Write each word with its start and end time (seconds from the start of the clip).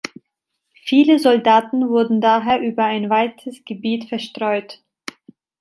Viele 0.83 1.19
Soldaten 1.19 1.87
wurden 1.89 2.21
daher 2.21 2.59
über 2.61 2.85
ein 2.85 3.11
weites 3.11 3.63
Gebiet 3.65 4.09
verstreut. 4.09 4.81